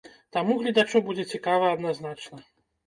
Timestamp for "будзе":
1.11-1.27